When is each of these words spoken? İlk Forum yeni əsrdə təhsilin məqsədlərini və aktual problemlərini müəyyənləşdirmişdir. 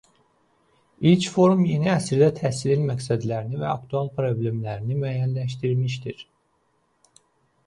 İlk 1.09 1.25
Forum 1.33 1.59
yeni 1.73 1.91
əsrdə 1.95 2.29
təhsilin 2.39 2.87
məqsədlərini 2.93 3.61
və 3.65 3.69
aktual 3.75 4.11
problemlərini 4.17 4.99
müəyyənləşdirmişdir. 5.05 6.27